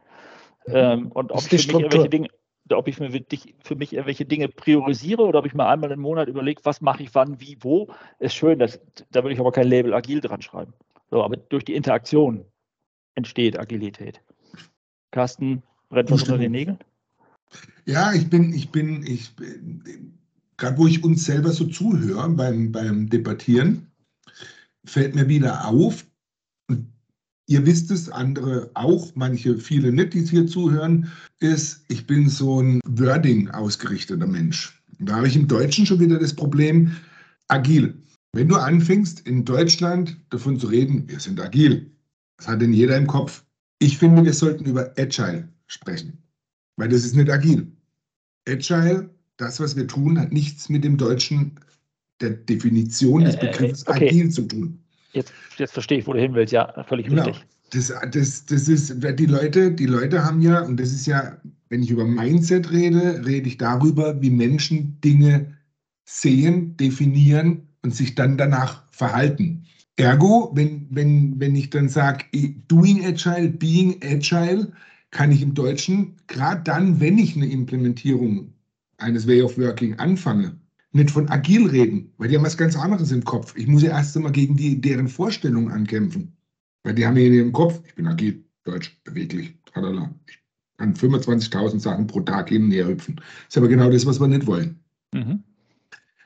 Ähm, 0.66 1.10
und 1.12 1.32
ob 1.32 1.40
ich, 1.52 1.66
für 1.66 1.72
mich 1.74 1.82
irgendwelche 1.82 2.08
Dinge, 2.08 2.28
ob 2.70 2.88
ich 2.88 2.96
für, 2.96 3.10
für 3.62 3.76
mich 3.76 3.92
irgendwelche 3.92 4.24
Dinge 4.24 4.48
priorisiere 4.48 5.22
oder 5.22 5.40
ob 5.40 5.46
ich 5.46 5.54
mir 5.54 5.66
einmal 5.66 5.90
im 5.92 6.00
Monat 6.00 6.28
überlege, 6.28 6.64
was 6.64 6.80
mache 6.80 7.02
ich 7.02 7.14
wann, 7.14 7.40
wie, 7.40 7.58
wo, 7.60 7.88
ist 8.18 8.34
schön. 8.34 8.58
Das, 8.58 8.80
da 9.10 9.22
würde 9.22 9.34
ich 9.34 9.40
aber 9.40 9.52
kein 9.52 9.68
Label 9.68 9.94
agil 9.94 10.20
dran 10.20 10.42
schreiben. 10.42 10.74
So, 11.10 11.22
aber 11.22 11.36
durch 11.36 11.64
die 11.64 11.74
Interaktion 11.74 12.44
entsteht 13.14 13.58
Agilität. 13.58 14.22
Carsten, 15.10 15.62
brennt 15.94 16.10
was 16.10 16.22
unter 16.22 16.38
den 16.38 16.52
Nägeln? 16.52 16.78
Ja, 17.86 18.12
ich 18.12 18.28
bin, 18.28 18.52
ich 18.52 18.70
bin, 18.70 19.04
ich, 19.06 19.32
gerade 20.56 20.78
wo 20.78 20.86
ich 20.86 21.04
uns 21.04 21.24
selber 21.24 21.50
so 21.50 21.66
zuhöre 21.66 22.28
beim, 22.30 22.72
beim 22.72 23.08
Debattieren, 23.08 23.86
fällt 24.84 25.14
mir 25.14 25.28
wieder 25.28 25.66
auf, 25.66 26.06
und 26.68 26.86
ihr 27.46 27.64
wisst 27.66 27.90
es, 27.90 28.08
andere 28.08 28.70
auch, 28.74 29.12
manche, 29.14 29.58
viele 29.58 29.92
nicht, 29.92 30.14
die 30.14 30.24
hier 30.24 30.46
zuhören, 30.46 31.10
ist, 31.40 31.84
ich 31.88 32.06
bin 32.06 32.28
so 32.28 32.60
ein 32.60 32.80
Wording 32.86 33.50
ausgerichteter 33.50 34.26
Mensch. 34.26 34.80
Da 34.98 35.16
habe 35.16 35.28
ich 35.28 35.36
im 35.36 35.48
Deutschen 35.48 35.84
schon 35.84 36.00
wieder 36.00 36.18
das 36.18 36.34
Problem, 36.34 36.96
agil. 37.48 37.94
Wenn 38.32 38.48
du 38.48 38.56
anfängst, 38.56 39.26
in 39.26 39.44
Deutschland 39.44 40.16
davon 40.30 40.58
zu 40.58 40.68
reden, 40.68 41.08
wir 41.08 41.20
sind 41.20 41.40
agil, 41.40 41.90
das 42.38 42.48
hat 42.48 42.62
denn 42.62 42.72
jeder 42.72 42.96
im 42.96 43.06
Kopf. 43.06 43.44
Ich 43.78 43.98
finde, 43.98 44.24
wir 44.24 44.32
sollten 44.32 44.64
über 44.64 44.92
Agile 44.96 45.48
sprechen, 45.66 46.22
weil 46.76 46.88
das 46.88 47.04
ist 47.04 47.14
nicht 47.14 47.30
agil. 47.30 47.70
Agile, 48.48 49.10
das, 49.36 49.60
was 49.60 49.76
wir 49.76 49.86
tun, 49.86 50.18
hat 50.18 50.32
nichts 50.32 50.68
mit 50.68 50.84
dem 50.84 50.96
Deutschen, 50.96 51.58
der 52.20 52.30
Definition 52.30 53.24
des 53.24 53.34
äh, 53.36 53.46
äh, 53.46 53.50
Begriffs 53.50 53.86
okay. 53.86 54.08
agil 54.08 54.30
zu 54.30 54.42
tun. 54.42 54.78
Jetzt, 55.12 55.32
jetzt 55.58 55.72
verstehe 55.72 55.98
ich, 55.98 56.06
wo 56.06 56.12
du 56.12 56.20
hin 56.20 56.34
willst. 56.34 56.52
Ja, 56.52 56.84
völlig 56.84 57.06
genau. 57.06 57.24
richtig. 57.24 57.46
Das, 57.70 57.92
das, 58.10 58.46
das 58.46 58.68
ist, 58.68 59.02
die 59.18 59.26
Leute, 59.26 59.72
die 59.72 59.86
Leute 59.86 60.24
haben 60.24 60.40
ja, 60.40 60.60
und 60.60 60.78
das 60.78 60.92
ist 60.92 61.06
ja, 61.06 61.36
wenn 61.70 61.82
ich 61.82 61.90
über 61.90 62.04
Mindset 62.04 62.70
rede, 62.70 63.24
rede 63.24 63.48
ich 63.48 63.58
darüber, 63.58 64.20
wie 64.20 64.30
Menschen 64.30 65.00
Dinge 65.00 65.56
sehen, 66.04 66.76
definieren 66.76 67.66
und 67.82 67.94
sich 67.94 68.14
dann 68.14 68.36
danach 68.36 68.84
verhalten. 68.90 69.64
Ergo, 69.96 70.52
wenn, 70.54 70.86
wenn, 70.90 71.38
wenn 71.40 71.54
ich 71.54 71.70
dann 71.70 71.88
sage, 71.88 72.24
doing 72.68 73.04
agile, 73.04 73.48
being 73.48 74.00
agile, 74.02 74.72
kann 75.14 75.30
ich 75.30 75.42
im 75.42 75.54
Deutschen, 75.54 76.16
gerade 76.26 76.62
dann, 76.64 76.98
wenn 76.98 77.18
ich 77.18 77.36
eine 77.36 77.46
Implementierung 77.46 78.52
eines 78.98 79.28
Way 79.28 79.42
of 79.42 79.56
Working 79.56 79.94
anfange, 80.00 80.58
nicht 80.90 81.12
von 81.12 81.28
agil 81.28 81.68
reden, 81.68 82.12
weil 82.18 82.28
die 82.28 82.36
haben 82.36 82.44
was 82.44 82.56
ganz 82.56 82.76
anderes 82.76 83.12
im 83.12 83.24
Kopf. 83.24 83.54
Ich 83.56 83.68
muss 83.68 83.82
ja 83.82 83.90
erst 83.90 84.16
einmal 84.16 84.32
gegen 84.32 84.56
die, 84.56 84.80
deren 84.80 85.06
Vorstellungen 85.06 85.70
ankämpfen. 85.70 86.36
Weil 86.82 86.94
die 86.94 87.06
haben 87.06 87.16
ja 87.16 87.26
in 87.26 87.32
ihrem 87.32 87.52
Kopf, 87.52 87.80
ich 87.86 87.94
bin 87.94 88.08
agil, 88.08 88.44
deutsch, 88.64 89.00
beweglich, 89.04 89.56
tralala. 89.66 90.12
Ich 90.26 90.40
kann 90.78 90.94
25.000 90.94 91.78
Sachen 91.78 92.08
pro 92.08 92.20
Tag 92.20 92.48
hin 92.48 92.64
und 92.64 92.70
her 92.72 92.88
hüpfen. 92.88 93.16
Das 93.16 93.24
ist 93.50 93.58
aber 93.58 93.68
genau 93.68 93.90
das, 93.90 94.06
was 94.06 94.18
wir 94.18 94.26
nicht 94.26 94.48
wollen. 94.48 94.80
Mhm. 95.12 95.44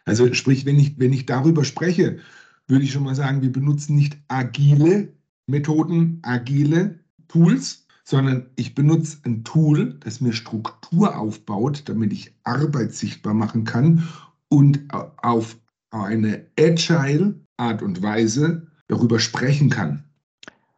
Also 0.06 0.32
sprich, 0.32 0.64
wenn 0.64 0.78
ich, 0.78 0.98
wenn 0.98 1.12
ich 1.12 1.26
darüber 1.26 1.62
spreche, 1.64 2.20
würde 2.66 2.84
ich 2.84 2.92
schon 2.92 3.04
mal 3.04 3.14
sagen, 3.14 3.42
wir 3.42 3.52
benutzen 3.52 3.96
nicht 3.96 4.16
agile 4.28 5.12
Methoden, 5.46 6.20
agile 6.22 7.00
Tools, 7.28 7.86
sondern 8.08 8.48
ich 8.56 8.74
benutze 8.74 9.18
ein 9.26 9.44
Tool, 9.44 9.92
das 10.00 10.22
mir 10.22 10.32
Struktur 10.32 11.18
aufbaut, 11.18 11.86
damit 11.90 12.10
ich 12.14 12.32
Arbeit 12.42 12.94
sichtbar 12.94 13.34
machen 13.34 13.64
kann 13.64 14.08
und 14.48 14.80
auf 15.18 15.58
eine 15.90 16.46
agile 16.58 17.34
Art 17.58 17.82
und 17.82 18.02
Weise 18.02 18.66
darüber 18.86 19.18
sprechen 19.20 19.68
kann. 19.68 20.04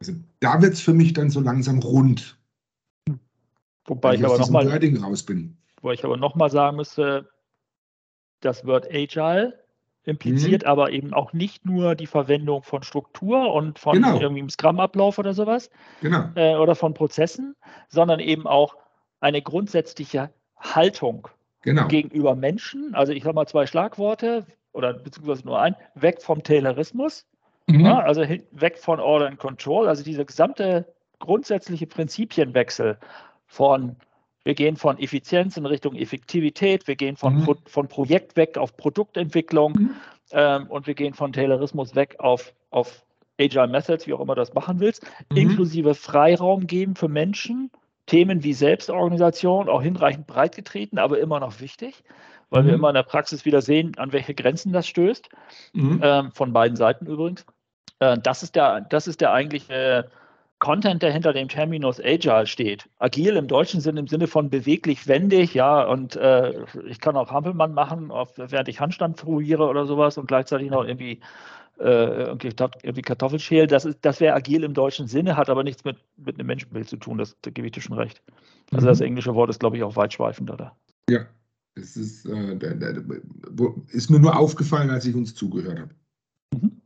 Also 0.00 0.14
da 0.40 0.60
wird 0.60 0.72
es 0.72 0.80
für 0.80 0.92
mich 0.92 1.12
dann 1.12 1.30
so 1.30 1.38
langsam 1.38 1.78
rund. 1.78 2.36
Wobei 3.84 4.14
ich, 4.14 4.20
ich 4.20 4.26
aber 4.26 4.38
nochmal 4.38 4.66
raus 5.00 5.22
bin. 5.22 5.56
Wobei 5.82 5.94
ich 5.94 6.04
aber 6.04 6.16
nochmal 6.16 6.50
sagen 6.50 6.78
müsste, 6.78 7.30
das 8.40 8.66
Wort 8.66 8.88
Agile 8.90 9.56
impliziert 10.10 10.62
mhm. 10.62 10.68
aber 10.68 10.90
eben 10.90 11.14
auch 11.14 11.32
nicht 11.32 11.64
nur 11.64 11.94
die 11.94 12.06
Verwendung 12.06 12.62
von 12.62 12.82
Struktur 12.82 13.52
und 13.52 13.78
von 13.78 13.94
genau. 13.94 14.20
irgendwie 14.20 14.40
einem 14.40 14.50
Scrum-Ablauf 14.50 15.18
oder 15.18 15.32
sowas 15.32 15.70
genau. 16.02 16.24
äh, 16.34 16.56
oder 16.56 16.74
von 16.74 16.92
Prozessen, 16.94 17.56
sondern 17.88 18.20
eben 18.20 18.46
auch 18.46 18.76
eine 19.20 19.40
grundsätzliche 19.40 20.30
Haltung 20.58 21.28
genau. 21.62 21.88
gegenüber 21.88 22.34
Menschen. 22.34 22.94
Also 22.94 23.12
ich 23.12 23.22
sage 23.22 23.34
mal 23.34 23.46
zwei 23.46 23.66
Schlagworte 23.66 24.46
oder 24.72 24.92
beziehungsweise 24.94 25.46
nur 25.46 25.60
ein, 25.60 25.76
weg 25.94 26.20
vom 26.22 26.42
Taylorismus, 26.42 27.26
mhm. 27.66 27.86
ja, 27.86 28.00
also 28.00 28.22
weg 28.52 28.78
von 28.78 29.00
Order 29.00 29.26
and 29.26 29.38
Control, 29.38 29.88
also 29.88 30.02
dieser 30.02 30.24
gesamte 30.24 30.86
grundsätzliche 31.18 31.86
Prinzipienwechsel 31.86 32.98
von 33.46 33.96
wir 34.44 34.54
gehen 34.54 34.76
von 34.76 34.98
Effizienz 34.98 35.56
in 35.56 35.66
Richtung 35.66 35.94
Effektivität, 35.94 36.88
wir 36.88 36.96
gehen 36.96 37.16
von, 37.16 37.40
mhm. 37.40 37.56
von 37.66 37.88
Projekt 37.88 38.36
weg 38.36 38.56
auf 38.56 38.76
Produktentwicklung 38.76 39.72
mhm. 39.72 39.90
ähm, 40.32 40.66
und 40.68 40.86
wir 40.86 40.94
gehen 40.94 41.14
von 41.14 41.32
Taylorismus 41.32 41.94
weg 41.94 42.16
auf, 42.18 42.54
auf 42.70 43.04
Agile 43.38 43.68
Methods, 43.68 44.06
wie 44.06 44.14
auch 44.14 44.20
immer 44.20 44.34
das 44.34 44.54
machen 44.54 44.80
willst, 44.80 45.06
mhm. 45.30 45.36
inklusive 45.36 45.94
Freiraum 45.94 46.66
geben 46.66 46.94
für 46.94 47.08
Menschen, 47.08 47.70
Themen 48.06 48.42
wie 48.42 48.54
Selbstorganisation 48.54 49.68
auch 49.68 49.82
hinreichend 49.82 50.26
breit 50.26 50.56
getreten, 50.56 50.98
aber 50.98 51.18
immer 51.18 51.38
noch 51.38 51.60
wichtig, 51.60 52.02
weil 52.48 52.64
wir 52.64 52.72
mhm. 52.72 52.78
immer 52.78 52.88
in 52.88 52.94
der 52.94 53.02
Praxis 53.02 53.44
wieder 53.44 53.62
sehen, 53.62 53.92
an 53.98 54.12
welche 54.12 54.34
Grenzen 54.34 54.72
das 54.72 54.88
stößt, 54.88 55.28
mhm. 55.74 56.00
ähm, 56.02 56.32
von 56.32 56.52
beiden 56.52 56.76
Seiten 56.76 57.06
übrigens. 57.06 57.44
Äh, 58.00 58.18
das, 58.18 58.42
ist 58.42 58.56
der, 58.56 58.80
das 58.80 59.06
ist 59.06 59.20
der 59.20 59.32
eigentliche 59.32 60.10
Content, 60.60 61.02
der 61.02 61.12
hinter 61.12 61.32
dem 61.32 61.48
Terminus 61.48 62.00
Agile 62.00 62.46
steht. 62.46 62.88
Agil 62.98 63.36
im 63.36 63.48
deutschen 63.48 63.80
Sinn, 63.80 63.96
im 63.96 64.06
Sinne 64.06 64.26
von 64.26 64.50
beweglich, 64.50 65.08
wendig, 65.08 65.54
ja, 65.54 65.82
und 65.82 66.16
äh, 66.16 66.64
ich 66.86 67.00
kann 67.00 67.16
auch 67.16 67.30
Hampelmann 67.30 67.74
machen, 67.74 68.10
auf, 68.10 68.34
während 68.36 68.68
ich 68.68 68.78
Handstand 68.78 69.18
fruiere 69.18 69.66
oder 69.66 69.86
sowas 69.86 70.18
und 70.18 70.28
gleichzeitig 70.28 70.70
noch 70.70 70.84
irgendwie, 70.84 71.20
äh, 71.78 72.24
irgendwie, 72.24 72.52
irgendwie 72.82 73.02
Kartoffelschäl. 73.02 73.66
Das, 73.66 73.88
das 74.02 74.20
wäre 74.20 74.34
agil 74.34 74.62
im 74.62 74.74
deutschen 74.74 75.08
Sinne, 75.08 75.36
hat 75.36 75.48
aber 75.48 75.64
nichts 75.64 75.82
mit, 75.84 75.96
mit 76.16 76.38
einem 76.38 76.46
Menschenbild 76.46 76.88
zu 76.88 76.98
tun, 76.98 77.18
das, 77.18 77.36
da 77.40 77.50
gebe 77.50 77.66
ich 77.66 77.72
dir 77.72 77.80
schon 77.80 77.96
recht. 77.96 78.22
Also 78.70 78.86
mhm. 78.86 78.90
das 78.90 79.00
englische 79.00 79.34
Wort 79.34 79.50
ist, 79.50 79.60
glaube 79.60 79.78
ich, 79.78 79.82
auch 79.82 79.96
weitschweifender 79.96 80.56
da. 80.56 80.76
Ja, 81.08 81.26
es 81.74 81.96
ist, 81.96 82.26
äh, 82.26 82.58
ist 83.88 84.10
mir 84.10 84.20
nur 84.20 84.38
aufgefallen, 84.38 84.90
als 84.90 85.06
ich 85.06 85.14
uns 85.14 85.34
zugehört 85.34 85.80
habe. 85.80 85.94
Mhm 86.54 86.80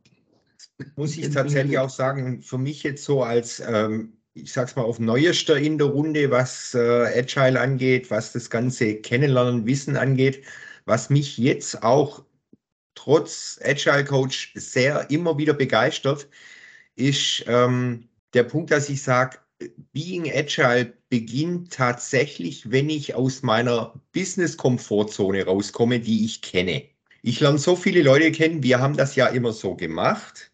muss 0.95 1.17
ich 1.17 1.29
tatsächlich 1.29 1.77
auch 1.77 1.89
sagen, 1.89 2.41
für 2.41 2.57
mich 2.57 2.83
jetzt 2.83 3.03
so 3.03 3.23
als, 3.23 3.61
ähm, 3.65 4.17
ich 4.33 4.51
sag's 4.51 4.75
mal, 4.75 4.83
auf 4.83 4.99
Neuester 4.99 5.57
in 5.57 5.77
der 5.77 5.87
Runde, 5.87 6.31
was 6.31 6.73
äh, 6.73 7.19
Agile 7.19 7.59
angeht, 7.59 8.11
was 8.11 8.33
das 8.33 8.49
ganze 8.49 8.95
Kennenlernen, 8.95 9.65
Wissen 9.65 9.95
angeht, 9.95 10.43
was 10.85 11.09
mich 11.09 11.37
jetzt 11.37 11.83
auch 11.83 12.25
trotz 12.95 13.59
Agile 13.63 14.05
Coach 14.05 14.51
sehr 14.55 15.09
immer 15.09 15.37
wieder 15.37 15.53
begeistert, 15.53 16.27
ist 16.95 17.43
ähm, 17.47 18.09
der 18.33 18.43
Punkt, 18.43 18.71
dass 18.71 18.89
ich 18.89 19.01
sage, 19.01 19.37
Being 19.93 20.29
Agile 20.29 20.93
beginnt 21.09 21.71
tatsächlich, 21.71 22.69
wenn 22.71 22.89
ich 22.89 23.15
aus 23.15 23.41
meiner 23.41 23.93
Business-Komfortzone 24.13 25.45
rauskomme, 25.45 25.99
die 25.99 26.25
ich 26.25 26.41
kenne. 26.41 26.83
Ich 27.21 27.39
lerne 27.39 27.57
so 27.57 27.75
viele 27.75 28.03
Leute 28.03 28.31
kennen, 28.31 28.63
wir 28.63 28.79
haben 28.79 28.97
das 28.97 29.15
ja 29.15 29.27
immer 29.27 29.53
so 29.53 29.75
gemacht. 29.75 30.51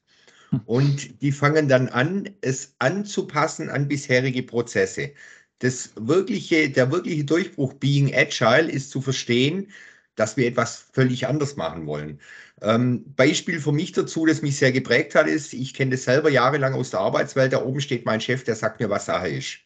Und 0.65 1.21
die 1.21 1.31
fangen 1.31 1.67
dann 1.67 1.87
an, 1.89 2.29
es 2.41 2.75
anzupassen 2.79 3.69
an 3.69 3.87
bisherige 3.87 4.43
Prozesse. 4.43 5.11
Das 5.59 5.91
wirkliche, 5.95 6.69
der 6.69 6.91
wirkliche 6.91 7.23
Durchbruch 7.23 7.73
Being 7.75 8.13
Agile 8.13 8.69
ist 8.69 8.91
zu 8.91 9.01
verstehen, 9.01 9.71
dass 10.15 10.37
wir 10.37 10.47
etwas 10.47 10.85
völlig 10.93 11.27
anders 11.27 11.55
machen 11.55 11.85
wollen. 11.85 12.19
Ähm, 12.61 13.05
Beispiel 13.15 13.59
für 13.59 13.71
mich 13.71 13.91
dazu, 13.91 14.25
das 14.25 14.41
mich 14.41 14.57
sehr 14.57 14.71
geprägt 14.71 15.15
hat, 15.15 15.27
ist, 15.27 15.53
ich 15.53 15.73
kenne 15.73 15.91
das 15.91 16.03
selber 16.03 16.29
jahrelang 16.29 16.73
aus 16.73 16.91
der 16.91 16.99
Arbeitswelt, 16.99 17.53
da 17.53 17.63
oben 17.63 17.81
steht 17.81 18.05
mein 18.05 18.21
Chef, 18.21 18.43
der 18.43 18.55
sagt 18.55 18.79
mir, 18.79 18.89
was 18.89 19.05
Sache 19.05 19.29
ist. 19.29 19.59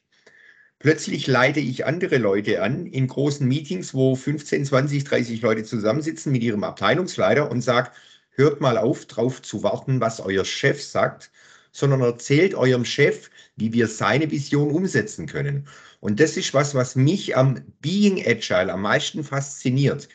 Plötzlich 0.79 1.25
leite 1.27 1.59
ich 1.59 1.85
andere 1.85 2.17
Leute 2.17 2.61
an 2.61 2.85
in 2.85 3.07
großen 3.07 3.47
Meetings, 3.47 3.93
wo 3.93 4.15
15, 4.15 4.65
20, 4.65 5.03
30 5.03 5.41
Leute 5.41 5.63
zusammensitzen 5.63 6.31
mit 6.31 6.43
ihrem 6.43 6.63
Abteilungsleiter 6.63 7.49
und 7.49 7.61
sage, 7.61 7.91
hört 8.35 8.61
mal 8.61 8.77
auf, 8.77 9.05
drauf 9.05 9.41
zu 9.41 9.63
warten, 9.63 10.01
was 10.01 10.19
euer 10.19 10.45
Chef 10.45 10.83
sagt, 10.83 11.31
sondern 11.71 12.01
erzählt 12.01 12.55
eurem 12.55 12.85
Chef, 12.85 13.29
wie 13.55 13.73
wir 13.73 13.87
seine 13.87 14.31
Vision 14.31 14.71
umsetzen 14.71 15.27
können. 15.27 15.67
Und 15.99 16.19
das 16.19 16.37
ist 16.37 16.53
was, 16.53 16.75
was 16.75 16.95
mich 16.95 17.35
am 17.35 17.61
Being 17.81 18.25
Agile 18.25 18.71
am 18.71 18.81
meisten 18.81 19.23
fasziniert. 19.23 20.07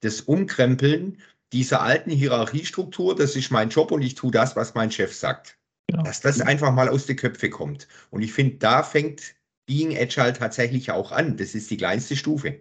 Das 0.00 0.20
Umkrempeln 0.20 1.18
dieser 1.52 1.80
alten 1.80 2.10
Hierarchiestruktur, 2.10 3.14
das 3.14 3.36
ist 3.36 3.50
mein 3.50 3.70
Job 3.70 3.92
und 3.92 4.02
ich 4.02 4.14
tue 4.14 4.30
das, 4.30 4.56
was 4.56 4.74
mein 4.74 4.90
Chef 4.90 5.14
sagt. 5.14 5.56
Ja. 5.90 6.02
Dass 6.02 6.20
das 6.20 6.40
einfach 6.40 6.72
mal 6.72 6.88
aus 6.88 7.06
den 7.06 7.16
Köpfen 7.16 7.50
kommt. 7.50 7.86
Und 8.10 8.22
ich 8.22 8.32
finde, 8.32 8.56
da 8.56 8.82
fängt 8.82 9.36
Being 9.66 9.96
Agile 9.96 10.32
tatsächlich 10.32 10.90
auch 10.90 11.12
an. 11.12 11.36
Das 11.36 11.54
ist 11.54 11.70
die 11.70 11.76
kleinste 11.76 12.16
Stufe. 12.16 12.60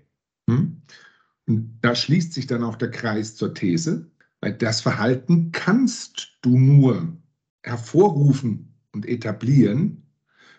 Hm. 0.50 0.82
Und 1.48 1.80
da 1.82 1.96
schließt 1.96 2.34
sich 2.34 2.48
dann 2.48 2.64
auch 2.64 2.76
der 2.76 2.92
Kreis 2.92 3.36
zur 3.36 3.54
These 3.54 4.10
Weil 4.46 4.54
das 4.54 4.82
Verhalten 4.82 5.52
kannst 5.52 6.38
du 6.44 6.60
nur 6.60 7.18
hervorrufen 7.64 8.76
und 8.92 9.08
etablieren, 9.08 10.04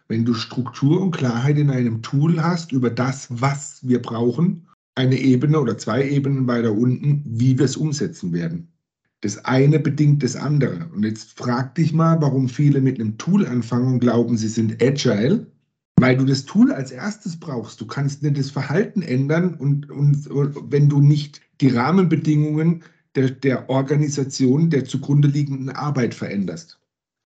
wenn 0.09 0.25
du 0.25 0.35
Struktur 0.35 1.01
und 1.01 1.13
Klarheit 1.13 1.57
in 1.57 1.71
einem 1.71 2.03
Tool 2.03 2.43
hast 2.43 2.73
über 2.73 2.91
das, 2.91 3.29
was 3.31 3.87
wir 3.87 4.03
brauchen, 4.03 4.67
eine 4.97 5.17
Ebene 5.17 5.61
oder 5.61 5.79
zwei 5.79 6.05
Ebenen 6.11 6.49
weiter 6.49 6.73
unten, 6.73 7.23
wie 7.27 7.57
wir 7.57 7.65
es 7.65 7.77
umsetzen 7.77 8.33
werden. 8.33 8.73
Das 9.21 9.45
eine 9.45 9.79
bedingt 9.79 10.25
das 10.25 10.35
andere. 10.35 10.89
Und 10.93 11.05
jetzt 11.05 11.39
frag 11.39 11.77
dich 11.77 11.93
mal, 11.93 12.21
warum 12.21 12.49
viele 12.49 12.81
mit 12.81 12.99
einem 12.99 13.17
Tool 13.19 13.47
anfangen 13.47 13.95
und 13.95 14.01
glauben, 14.01 14.37
sie 14.37 14.49
sind 14.49 14.83
agile, 14.83 15.47
weil 16.01 16.17
du 16.17 16.25
das 16.25 16.45
Tool 16.45 16.73
als 16.73 16.91
erstes 16.91 17.39
brauchst. 17.39 17.81
Du 17.81 17.87
kannst 17.87 18.25
nicht 18.25 18.37
das 18.37 18.51
Verhalten 18.51 19.03
ändern 19.03 19.55
und, 19.55 19.89
und, 19.91 20.27
und 20.27 20.73
wenn 20.73 20.89
du 20.89 21.01
nicht 21.01 21.41
die 21.61 21.69
Rahmenbedingungen 21.69 22.83
der, 23.17 23.31
der 23.31 23.69
Organisation, 23.71 24.71
der 24.71 24.85
zugrunde 24.85 25.29
liegenden 25.29 25.71
Arbeit 25.71 26.15
veränderst. 26.15 26.79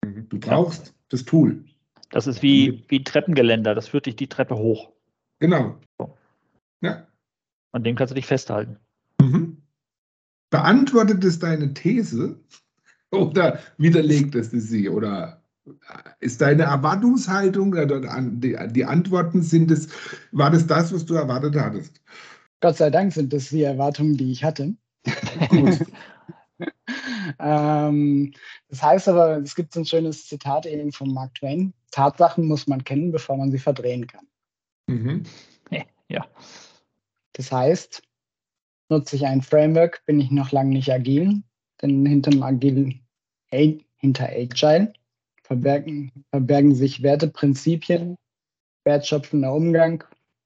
Mhm. 0.03 0.27
Du 0.29 0.39
brauchst 0.39 0.87
ja. 0.87 0.93
das 1.09 1.25
Tool. 1.25 1.63
Das 2.09 2.27
ist 2.27 2.41
wie, 2.41 2.83
wie 2.87 3.03
Treppengeländer, 3.03 3.75
das 3.75 3.89
führt 3.89 4.05
dich 4.05 4.15
die 4.15 4.27
Treppe 4.27 4.55
hoch. 4.55 4.91
Genau. 5.39 5.77
Ja. 6.81 7.07
An 7.71 7.83
dem 7.83 7.95
kannst 7.95 8.11
du 8.11 8.15
dich 8.15 8.25
festhalten. 8.25 8.77
Mhm. 9.21 9.57
Beantwortet 10.49 11.23
es 11.23 11.39
deine 11.39 11.73
These 11.73 12.39
oder 13.11 13.59
widerlegt 13.77 14.35
es 14.35 14.51
sie? 14.51 14.89
Oder 14.89 15.41
ist 16.19 16.41
deine 16.41 16.63
Erwartungshaltung, 16.63 17.75
die, 18.39 18.55
die 18.69 18.85
Antworten 18.85 19.41
sind 19.41 19.71
es, 19.71 19.89
war 20.31 20.51
das 20.51 20.67
das, 20.67 20.93
was 20.93 21.05
du 21.05 21.15
erwartet 21.15 21.55
hattest? 21.55 22.01
Gott 22.61 22.77
sei 22.77 22.89
Dank 22.89 23.13
sind 23.13 23.33
das 23.33 23.49
die 23.49 23.63
Erwartungen, 23.63 24.15
die 24.15 24.31
ich 24.31 24.43
hatte. 24.43 24.75
Gut. 25.49 25.79
ähm, 27.39 28.33
das 28.69 28.81
heißt 28.81 29.07
aber, 29.09 29.37
es 29.37 29.55
gibt 29.55 29.73
so 29.73 29.81
ein 29.81 29.85
schönes 29.85 30.27
Zitat 30.27 30.65
eben 30.65 30.91
von 30.91 31.13
Mark 31.13 31.35
Twain. 31.35 31.73
Tatsachen 31.91 32.45
muss 32.47 32.67
man 32.67 32.83
kennen, 32.83 33.11
bevor 33.11 33.37
man 33.37 33.51
sie 33.51 33.59
verdrehen 33.59 34.07
kann. 34.07 34.27
Mhm. 34.87 35.23
Ja. 36.07 36.27
Das 37.33 37.51
heißt, 37.51 38.03
nutze 38.89 39.15
ich 39.15 39.25
ein 39.25 39.41
Framework, 39.41 40.05
bin 40.05 40.19
ich 40.19 40.29
noch 40.29 40.51
lange 40.51 40.69
nicht 40.69 40.91
agil, 40.91 41.41
denn 41.81 42.05
hinterm 42.05 42.43
Agil, 42.43 42.99
hinter 43.49 44.29
Agile 44.29 44.93
verbergen, 45.43 46.11
verbergen 46.29 46.75
sich 46.75 47.01
Werteprinzipien, 47.01 48.17
wertschöpfender 48.83 49.53
Umgang, 49.53 50.03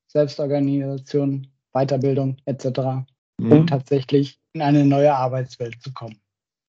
Selbstorganisation, 0.07 1.47
Weiterbildung 1.73 2.37
etc., 2.45 3.05
mhm. 3.37 3.51
um 3.51 3.67
tatsächlich 3.67 4.38
in 4.53 4.61
eine 4.61 4.85
neue 4.85 5.13
Arbeitswelt 5.13 5.81
zu 5.81 5.93
kommen 5.93 6.19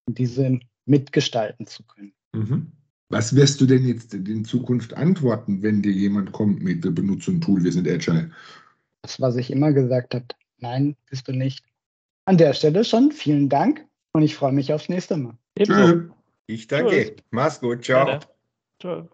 und 0.06 0.18
diese 0.18 0.58
mitgestalten 0.86 1.66
zu 1.66 1.82
können. 1.84 2.12
Mhm. 2.32 2.72
Was 3.08 3.34
wirst 3.34 3.60
du 3.60 3.66
denn 3.66 3.86
jetzt 3.86 4.14
in 4.14 4.44
Zukunft 4.44 4.94
antworten, 4.94 5.62
wenn 5.62 5.82
dir 5.82 5.92
jemand 5.92 6.32
kommt 6.32 6.62
mit, 6.62 6.84
wir 6.84 6.92
benutzen 6.92 7.36
ein 7.36 7.40
Tool, 7.40 7.64
wir 7.64 7.72
sind 7.72 7.88
Agile? 7.88 8.30
Das, 9.02 9.20
was 9.20 9.36
ich 9.36 9.50
immer 9.50 9.72
gesagt 9.72 10.14
habe. 10.14 10.26
Nein, 10.58 10.96
bist 11.08 11.26
du 11.26 11.32
nicht. 11.32 11.64
An 12.26 12.38
der 12.38 12.54
Stelle 12.54 12.84
schon 12.84 13.10
vielen 13.10 13.48
Dank 13.48 13.84
und 14.12 14.22
ich 14.22 14.36
freue 14.36 14.52
mich 14.52 14.72
aufs 14.72 14.88
nächste 14.88 15.16
Mal. 15.16 15.36
Tschüss. 15.58 16.04
Ich 16.46 16.68
danke. 16.68 16.90
Tschüss. 16.90 17.24
Mach's 17.30 17.60
gut. 17.60 17.84
Ciao. 17.84 18.20
Ciao. 18.80 19.08